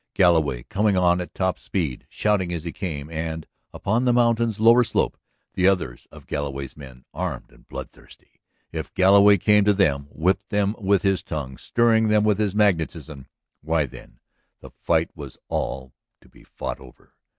[0.15, 4.83] Galloway coming on at top speed, shouting as he came, and, upon the mountain's lower
[4.83, 5.15] slope
[5.53, 8.41] the others of Galloway's men, armed and bloodthirsty.
[8.71, 13.27] If Galloway came to them, whipped them with his tongue, stirring them with his magnetism...
[13.61, 14.19] why, then,
[14.59, 17.13] the fight was all to be fought over.